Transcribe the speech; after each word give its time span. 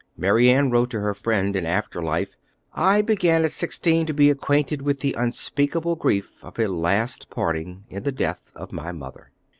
Mary 0.17 0.49
Ann 0.49 0.71
wrote 0.71 0.89
to 0.89 0.97
a 0.97 1.13
friend 1.13 1.55
in 1.55 1.67
after 1.67 2.01
life, 2.01 2.35
"I 2.73 3.03
began 3.03 3.43
at 3.45 3.51
sixteen 3.51 4.07
to 4.07 4.15
be 4.15 4.31
acquainted 4.31 4.81
with 4.81 5.01
the 5.01 5.13
unspeakable 5.13 5.95
grief 5.95 6.43
of 6.43 6.57
a 6.57 6.65
last 6.67 7.29
parting, 7.29 7.83
in 7.87 8.01
the 8.01 8.11
death 8.11 8.51
of 8.55 8.71
my 8.71 8.91
mother." 8.91 9.29